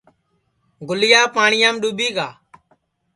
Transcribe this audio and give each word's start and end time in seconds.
گُلیا 0.87 1.21
پاٹِؔیام 1.35 1.75
ڈُؔوٻی 1.81 2.07
گا 2.15 2.27